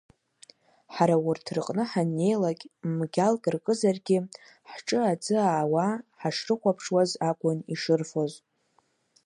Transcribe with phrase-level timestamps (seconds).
[0.93, 2.59] Ҳара урҭ рыҟны ҳаннеилак,
[2.97, 4.17] мгьалк ркызаргьы,
[4.71, 5.85] ҳҿы аӡы аауа
[6.19, 8.33] ҳашрыхәаԥшуаз акәын ишырфоз.